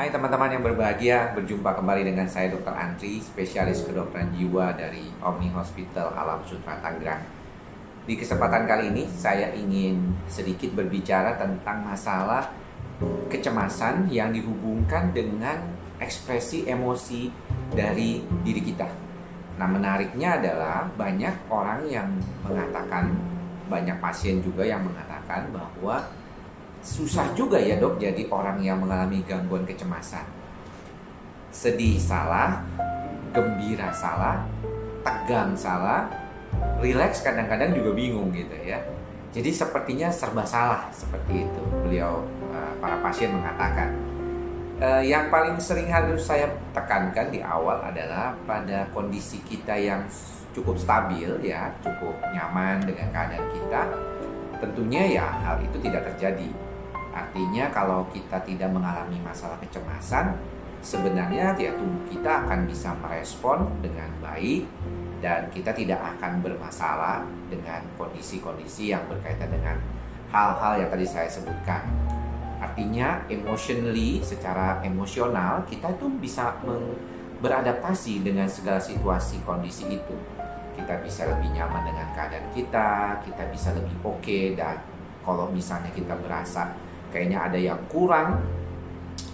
Hai 0.00 0.08
teman-teman 0.08 0.48
yang 0.48 0.64
berbahagia, 0.64 1.36
berjumpa 1.36 1.76
kembali 1.76 2.08
dengan 2.08 2.24
saya 2.24 2.48
Dr. 2.48 2.72
Andri, 2.72 3.20
spesialis 3.20 3.84
kedokteran 3.84 4.32
jiwa 4.32 4.72
dari 4.72 5.04
Omni 5.20 5.52
Hospital 5.52 6.16
Alam 6.16 6.40
Sutra 6.48 6.80
Tangerang. 6.80 7.20
Di 8.08 8.16
kesempatan 8.16 8.64
kali 8.64 8.96
ini 8.96 9.04
saya 9.04 9.52
ingin 9.52 10.16
sedikit 10.24 10.72
berbicara 10.72 11.36
tentang 11.36 11.84
masalah 11.84 12.48
kecemasan 13.28 14.08
yang 14.08 14.32
dihubungkan 14.32 15.12
dengan 15.12 15.68
ekspresi 16.00 16.64
emosi 16.64 17.28
dari 17.68 18.24
diri 18.40 18.62
kita. 18.72 18.88
Nah, 19.60 19.68
menariknya 19.68 20.40
adalah 20.40 20.88
banyak 20.96 21.52
orang 21.52 21.84
yang 21.92 22.08
mengatakan, 22.40 23.12
banyak 23.68 24.00
pasien 24.00 24.40
juga 24.40 24.64
yang 24.64 24.80
mengatakan 24.80 25.52
bahwa 25.52 26.08
susah 26.80 27.36
juga 27.36 27.60
ya 27.60 27.76
dok 27.76 28.00
jadi 28.00 28.24
orang 28.32 28.60
yang 28.64 28.80
mengalami 28.80 29.20
gangguan 29.28 29.68
kecemasan. 29.68 30.24
Sedih 31.52 32.00
salah, 32.00 32.64
gembira 33.36 33.92
salah, 33.92 34.48
tegang 35.04 35.52
salah, 35.52 36.08
rileks 36.80 37.20
kadang-kadang 37.20 37.76
juga 37.76 37.92
bingung 37.92 38.32
gitu 38.32 38.56
ya. 38.64 38.80
Jadi 39.30 39.50
sepertinya 39.54 40.10
serba 40.10 40.42
salah 40.42 40.90
seperti 40.90 41.46
itu 41.46 41.62
beliau 41.86 42.24
eh, 42.50 42.72
para 42.80 42.98
pasien 43.04 43.30
mengatakan. 43.30 43.92
Uh, 44.80 45.04
yang 45.04 45.28
paling 45.28 45.60
sering 45.60 45.92
harus 45.92 46.24
saya 46.24 46.48
tekankan 46.72 47.28
di 47.28 47.44
awal 47.44 47.84
adalah 47.84 48.32
pada 48.48 48.88
kondisi 48.96 49.36
kita 49.44 49.76
yang 49.76 50.00
cukup 50.56 50.80
stabil 50.80 51.28
ya, 51.44 51.68
cukup 51.84 52.16
nyaman 52.32 52.80
dengan 52.88 53.12
keadaan 53.12 53.44
kita. 53.52 53.82
Tentunya 54.56 55.20
ya 55.20 55.28
hal 55.44 55.60
itu 55.60 55.76
tidak 55.84 56.08
terjadi 56.08 56.48
Artinya 57.10 57.70
kalau 57.74 58.06
kita 58.14 58.38
tidak 58.46 58.70
mengalami 58.70 59.18
masalah 59.22 59.58
kecemasan, 59.58 60.38
sebenarnya 60.80 61.52
ya 61.58 61.74
tubuh 61.76 62.02
kita 62.08 62.46
akan 62.46 62.64
bisa 62.70 62.94
merespon 63.02 63.68
dengan 63.84 64.08
baik 64.22 64.64
dan 65.20 65.52
kita 65.52 65.76
tidak 65.76 66.00
akan 66.16 66.40
bermasalah 66.40 67.26
dengan 67.52 67.84
kondisi-kondisi 68.00 68.94
yang 68.94 69.04
berkaitan 69.04 69.52
dengan 69.52 69.76
hal-hal 70.32 70.80
yang 70.80 70.88
tadi 70.88 71.04
saya 71.04 71.28
sebutkan. 71.28 71.84
Artinya 72.60 73.24
emotionally, 73.28 74.20
secara 74.24 74.80
emosional 74.84 75.64
kita 75.68 75.92
itu 75.96 76.06
bisa 76.20 76.56
beradaptasi 77.40 78.24
dengan 78.24 78.48
segala 78.48 78.80
situasi 78.80 79.44
kondisi 79.44 79.96
itu. 79.96 80.16
Kita 80.76 81.00
bisa 81.04 81.28
lebih 81.28 81.52
nyaman 81.52 81.82
dengan 81.84 82.08
keadaan 82.16 82.48
kita, 82.56 83.20
kita 83.26 83.42
bisa 83.52 83.76
lebih 83.76 83.92
oke 84.00 84.20
okay, 84.24 84.56
dan 84.56 84.80
kalau 85.20 85.52
misalnya 85.52 85.92
kita 85.92 86.16
berasa 86.16 86.72
kayaknya 87.10 87.38
ada 87.50 87.58
yang 87.58 87.78
kurang 87.90 88.42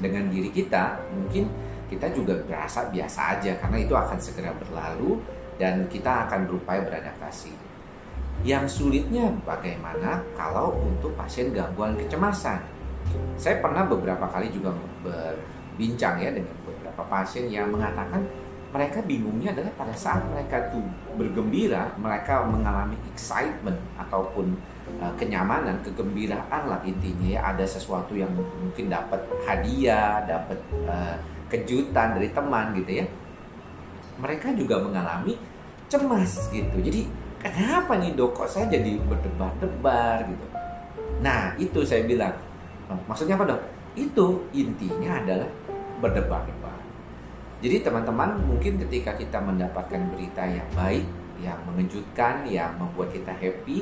dengan 0.00 0.30
diri 0.30 0.50
kita, 0.50 0.98
mungkin 1.14 1.46
kita 1.86 2.10
juga 2.10 2.40
berasa 2.42 2.88
biasa 2.90 3.38
aja 3.38 3.52
karena 3.60 3.78
itu 3.78 3.94
akan 3.94 4.18
segera 4.18 4.50
berlalu 4.56 5.20
dan 5.60 5.86
kita 5.86 6.26
akan 6.26 6.50
berupaya 6.50 6.82
beradaptasi. 6.82 7.54
Yang 8.42 8.82
sulitnya 8.82 9.30
bagaimana 9.46 10.20
kalau 10.34 10.74
untuk 10.82 11.14
pasien 11.14 11.54
gangguan 11.54 11.94
kecemasan? 11.94 12.60
Saya 13.38 13.62
pernah 13.62 13.86
beberapa 13.86 14.26
kali 14.26 14.50
juga 14.50 14.74
berbincang 15.04 16.18
ya 16.18 16.34
dengan 16.34 16.56
beberapa 16.66 17.02
pasien 17.06 17.46
yang 17.52 17.70
mengatakan 17.70 18.26
mereka 18.74 18.98
bingungnya 19.06 19.54
adalah 19.54 19.70
pada 19.78 19.94
saat 19.94 20.26
mereka 20.34 20.66
tuh 20.74 20.82
bergembira, 21.14 21.94
mereka 21.94 22.42
mengalami 22.42 22.98
excitement 23.06 23.78
ataupun 23.94 24.58
uh, 24.98 25.14
kenyamanan, 25.14 25.78
kegembiraan 25.86 26.62
lah 26.66 26.82
intinya 26.82 27.38
ya 27.38 27.40
ada 27.54 27.62
sesuatu 27.62 28.18
yang 28.18 28.34
mungkin 28.34 28.90
dapat 28.90 29.22
hadiah, 29.46 30.26
dapat 30.26 30.58
uh, 30.90 31.14
kejutan 31.46 32.18
dari 32.18 32.34
teman 32.34 32.74
gitu 32.74 32.98
ya. 32.98 33.06
Mereka 34.18 34.58
juga 34.58 34.82
mengalami 34.82 35.38
cemas 35.86 36.50
gitu. 36.50 36.74
Jadi 36.82 37.06
kenapa 37.38 37.94
nih 37.94 38.10
dok 38.18 38.42
kok 38.42 38.50
saya 38.50 38.66
jadi 38.66 38.98
berdebar-debar 39.06 40.26
gitu. 40.26 40.46
Nah 41.22 41.54
itu 41.62 41.78
saya 41.86 42.02
bilang, 42.02 42.34
maksudnya 43.06 43.38
apa 43.38 43.54
dok? 43.54 43.62
Itu 43.94 44.50
intinya 44.50 45.22
adalah 45.22 45.46
berdebar-debar. 46.02 46.73
Jadi 47.64 47.80
teman-teman 47.80 48.44
mungkin 48.44 48.76
ketika 48.76 49.16
kita 49.16 49.40
mendapatkan 49.40 50.12
berita 50.12 50.44
yang 50.44 50.68
baik, 50.76 51.08
yang 51.40 51.56
mengejutkan, 51.64 52.44
yang 52.44 52.76
membuat 52.76 53.08
kita 53.16 53.32
happy, 53.32 53.80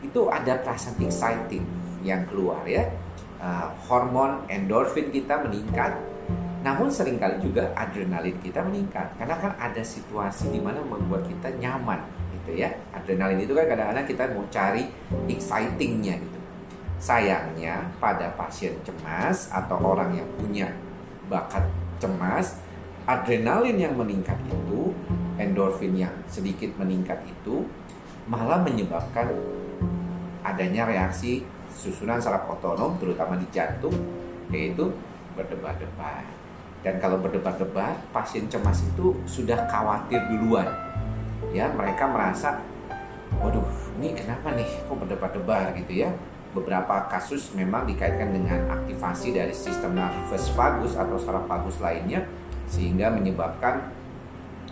itu 0.00 0.20
ada 0.32 0.56
perasaan 0.64 0.96
exciting 1.04 1.60
yang 2.00 2.24
keluar 2.32 2.64
ya. 2.64 2.88
Uh, 3.36 3.68
hormon 3.84 4.48
endorfin 4.48 5.12
kita 5.12 5.36
meningkat, 5.44 6.00
namun 6.64 6.88
sering 6.88 7.20
kali 7.20 7.40
juga 7.44 7.72
adrenalin 7.76 8.36
kita 8.40 8.64
meningkat 8.64 9.12
karena 9.16 9.36
kan 9.36 9.52
ada 9.56 9.80
situasi 9.80 10.52
di 10.52 10.60
mana 10.60 10.80
membuat 10.80 11.24
kita 11.28 11.52
nyaman 11.60 12.00
gitu 12.40 12.56
ya. 12.56 12.72
Adrenalin 12.96 13.40
itu 13.44 13.52
kan 13.52 13.68
kadang-kadang 13.68 14.06
kita 14.08 14.22
mau 14.32 14.44
cari 14.48 14.88
excitingnya 15.28 16.16
gitu. 16.20 16.40
Sayangnya 16.96 17.84
pada 18.00 18.32
pasien 18.32 18.80
cemas 18.80 19.52
atau 19.52 19.76
orang 19.80 20.16
yang 20.16 20.28
punya 20.40 20.68
bakat 21.28 21.64
cemas, 22.00 22.60
adrenalin 23.08 23.76
yang 23.76 23.94
meningkat 23.96 24.36
itu, 24.48 24.92
endorfin 25.40 25.96
yang 25.96 26.12
sedikit 26.28 26.72
meningkat 26.76 27.20
itu 27.24 27.64
malah 28.28 28.60
menyebabkan 28.60 29.32
adanya 30.44 30.88
reaksi 30.88 31.44
susunan 31.72 32.20
saraf 32.20 32.48
otonom 32.48 33.00
terutama 33.00 33.36
di 33.40 33.46
jantung 33.48 33.94
yaitu 34.52 34.92
berdebar-debar. 35.38 36.26
Dan 36.80 36.96
kalau 36.96 37.20
berdebar-debar, 37.20 37.92
pasien 38.08 38.48
cemas 38.48 38.80
itu 38.80 39.12
sudah 39.28 39.68
khawatir 39.68 40.20
duluan. 40.32 40.68
Ya, 41.52 41.68
mereka 41.72 42.08
merasa 42.08 42.64
waduh, 43.36 43.64
ini 44.00 44.16
kenapa 44.16 44.52
nih 44.56 44.68
kok 44.88 44.96
berdebar-debar 44.96 45.76
gitu 45.76 46.04
ya. 46.04 46.10
Beberapa 46.50 47.06
kasus 47.06 47.54
memang 47.54 47.86
dikaitkan 47.86 48.34
dengan 48.34 48.66
aktivasi 48.74 49.30
dari 49.30 49.54
sistem 49.54 49.94
nervus 49.94 50.50
vagus 50.56 50.98
atau 50.98 51.14
saraf 51.14 51.46
vagus 51.46 51.78
lainnya 51.78 52.26
sehingga 52.70 53.10
menyebabkan 53.10 53.90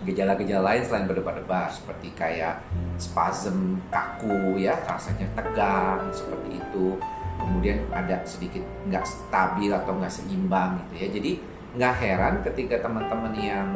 gejala-gejala 0.06 0.72
lain 0.72 0.82
selain 0.86 1.10
berdebar-debar 1.10 1.66
seperti 1.74 2.14
kayak 2.14 2.62
spasm 3.02 3.82
kaku 3.90 4.54
ya 4.62 4.78
rasanya 4.86 5.26
tegang 5.34 6.06
seperti 6.14 6.62
itu. 6.62 6.94
Kemudian 7.38 7.82
ada 7.90 8.22
sedikit 8.22 8.62
nggak 8.86 9.02
stabil 9.02 9.74
atau 9.74 9.98
nggak 9.98 10.10
seimbang 10.10 10.78
gitu 10.86 10.94
ya. 11.02 11.08
Jadi 11.10 11.32
nggak 11.74 11.94
heran 11.98 12.34
ketika 12.46 12.78
teman-teman 12.86 13.34
yang 13.34 13.68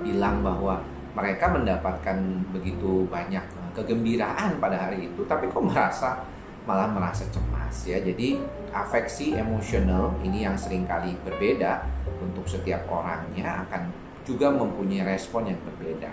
bilang 0.00 0.40
bahwa 0.40 0.80
mereka 1.16 1.48
mendapatkan 1.48 2.18
begitu 2.52 3.08
banyak 3.08 3.40
kegembiraan 3.76 4.56
pada 4.56 4.88
hari 4.88 5.12
itu 5.12 5.20
tapi 5.28 5.48
kok 5.52 5.64
merasa 5.64 6.24
malah 6.66 6.90
merasa 6.90 7.22
cemas 7.30 7.86
ya 7.86 8.02
jadi 8.02 8.42
afeksi 8.74 9.38
emosional 9.38 10.12
ini 10.26 10.44
yang 10.44 10.58
sering 10.58 10.84
kali 10.84 11.14
berbeda 11.22 11.86
untuk 12.20 12.44
setiap 12.44 12.84
orangnya 12.90 13.64
akan 13.64 13.88
juga 14.26 14.50
mempunyai 14.50 15.06
respon 15.06 15.46
yang 15.46 15.60
berbeda. 15.62 16.10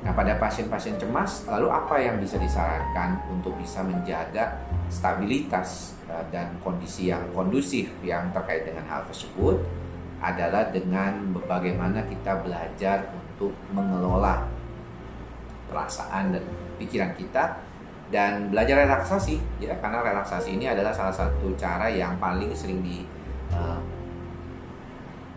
Nah, 0.00 0.16
pada 0.16 0.40
pasien-pasien 0.40 0.96
cemas, 0.96 1.44
lalu 1.44 1.68
apa 1.68 2.00
yang 2.00 2.16
bisa 2.16 2.40
disarankan 2.40 3.20
untuk 3.28 3.52
bisa 3.60 3.84
menjaga 3.84 4.64
stabilitas 4.88 5.98
eh, 6.08 6.24
dan 6.32 6.56
kondisi 6.64 7.12
yang 7.12 7.20
kondusif 7.36 7.92
yang 8.00 8.32
terkait 8.32 8.64
dengan 8.64 8.86
hal 8.88 9.04
tersebut 9.10 9.60
adalah 10.24 10.72
dengan 10.72 11.36
bagaimana 11.44 12.06
kita 12.08 12.40
belajar 12.40 13.12
untuk 13.12 13.52
mengelola 13.76 14.48
perasaan 15.68 16.32
dan 16.32 16.44
pikiran 16.80 17.12
kita 17.16 17.60
dan 18.10 18.50
belajar 18.50 18.84
relaksasi 18.84 19.38
ya 19.62 19.78
karena 19.78 20.02
relaksasi 20.02 20.58
ini 20.58 20.66
adalah 20.66 20.90
salah 20.90 21.14
satu 21.14 21.54
cara 21.54 21.86
yang 21.86 22.18
paling 22.18 22.50
sering 22.58 22.82
di 22.82 23.06
uh, 23.54 23.78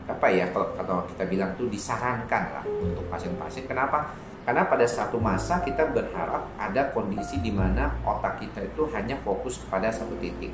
apa 0.03 0.27
ya 0.27 0.51
kalau, 0.51 0.73
kalau 0.75 1.05
kita 1.07 1.23
bilang 1.29 1.55
tuh 1.55 1.71
disarankan 1.71 2.43
lah 2.59 2.65
untuk 2.65 3.07
pasien-pasien. 3.07 3.63
Kenapa? 3.69 4.11
Karena 4.43 4.67
pada 4.67 4.83
satu 4.83 5.15
masa 5.15 5.63
kita 5.63 5.87
berharap 5.95 6.51
ada 6.59 6.91
kondisi 6.91 7.39
di 7.39 7.47
mana 7.47 7.95
otak 8.03 8.43
kita 8.43 8.67
itu 8.67 8.83
hanya 8.91 9.15
fokus 9.23 9.63
kepada 9.63 9.87
satu 9.87 10.19
titik. 10.19 10.51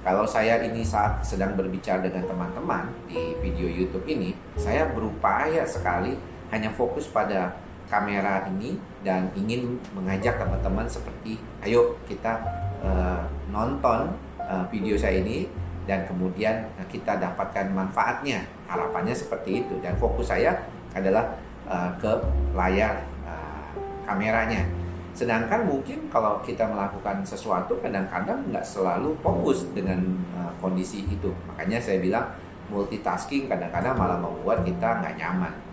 Kalau 0.00 0.24
saya 0.24 0.64
ini 0.64 0.80
saat 0.80 1.20
sedang 1.20 1.52
berbicara 1.52 2.00
dengan 2.00 2.24
teman-teman 2.24 2.88
di 3.04 3.36
video 3.44 3.68
YouTube 3.68 4.08
ini, 4.08 4.32
saya 4.56 4.88
berupaya 4.88 5.68
sekali 5.68 6.16
hanya 6.48 6.72
fokus 6.72 7.04
pada 7.04 7.52
kamera 7.90 8.46
ini 8.46 8.78
dan 9.02 9.26
ingin 9.34 9.76
mengajak 9.92 10.38
teman-teman 10.38 10.86
seperti, 10.86 11.42
ayo 11.66 11.98
kita 12.06 12.38
uh, 12.86 13.26
nonton 13.50 14.14
uh, 14.38 14.62
video 14.70 14.94
saya 14.94 15.18
ini 15.18 15.50
dan 15.90 16.06
kemudian 16.06 16.70
kita 16.86 17.18
dapatkan 17.18 17.74
manfaatnya. 17.74 18.46
Harapannya 18.70 19.10
seperti 19.10 19.66
itu 19.66 19.74
dan 19.82 19.98
fokus 19.98 20.30
saya 20.30 20.70
adalah 20.94 21.34
uh, 21.66 21.90
ke 21.98 22.12
layar 22.54 23.02
uh, 23.26 23.66
kameranya. 24.06 24.62
Sedangkan 25.10 25.66
mungkin 25.66 26.06
kalau 26.06 26.38
kita 26.46 26.70
melakukan 26.70 27.26
sesuatu 27.26 27.74
kadang-kadang 27.82 28.46
nggak 28.54 28.62
selalu 28.62 29.18
fokus 29.18 29.66
dengan 29.74 29.98
uh, 30.38 30.54
kondisi 30.62 31.02
itu. 31.10 31.34
Makanya 31.50 31.82
saya 31.82 31.98
bilang 31.98 32.30
multitasking 32.70 33.50
kadang-kadang 33.50 33.98
malah 33.98 34.22
membuat 34.22 34.62
kita 34.62 35.02
nggak 35.02 35.18
nyaman. 35.18 35.69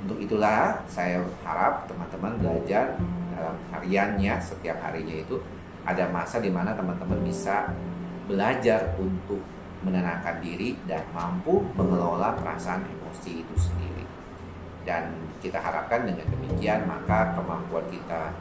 Untuk 0.00 0.16
itulah 0.16 0.80
saya 0.88 1.20
harap 1.44 1.84
teman-teman 1.84 2.40
belajar 2.40 2.96
dalam 3.36 3.56
hariannya 3.72 4.34
setiap 4.40 4.80
harinya 4.80 5.16
itu 5.16 5.36
ada 5.84 6.08
masa 6.08 6.40
di 6.40 6.52
mana 6.52 6.76
teman-teman 6.76 7.20
bisa 7.24 7.72
belajar 8.28 8.96
untuk 9.00 9.40
menenangkan 9.80 10.44
diri 10.44 10.76
dan 10.84 11.00
mampu 11.16 11.64
mengelola 11.72 12.36
perasaan 12.36 12.84
emosi 12.84 13.44
itu 13.44 13.54
sendiri. 13.56 14.04
Dan 14.84 15.12
kita 15.40 15.60
harapkan 15.60 16.04
dengan 16.04 16.28
demikian 16.28 16.84
maka 16.84 17.32
kemampuan 17.36 17.84
kita 17.88 18.32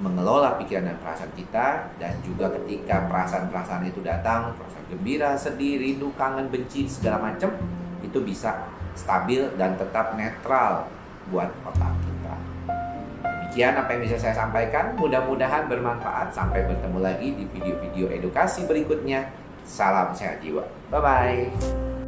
mengelola 0.00 0.56
pikiran 0.56 0.88
dan 0.88 0.96
perasaan 1.04 1.32
kita 1.36 1.92
dan 2.00 2.12
juga 2.24 2.48
ketika 2.60 3.08
perasaan-perasaan 3.12 3.84
itu 3.84 4.00
datang, 4.00 4.56
perasaan 4.56 4.88
gembira, 4.88 5.36
sedih, 5.36 5.76
rindu, 5.76 6.12
kangen, 6.16 6.48
benci, 6.48 6.88
segala 6.88 7.32
macam 7.32 7.52
itu 8.00 8.18
bisa 8.24 8.72
stabil 8.96 9.52
dan 9.60 9.76
tetap 9.76 10.16
netral 10.16 10.88
buat 11.30 11.50
otak 11.68 11.92
kita. 12.02 12.34
Demikian 13.22 13.76
apa 13.76 13.88
yang 13.92 14.00
bisa 14.08 14.16
saya 14.16 14.34
sampaikan. 14.34 14.96
Mudah-mudahan 14.96 15.68
bermanfaat. 15.68 16.32
Sampai 16.32 16.64
bertemu 16.64 16.98
lagi 17.04 17.28
di 17.36 17.44
video-video 17.52 18.08
edukasi 18.08 18.64
berikutnya. 18.64 19.28
Salam 19.62 20.16
sehat 20.16 20.40
jiwa. 20.40 20.64
Bye 20.88 21.00
bye. 21.04 22.01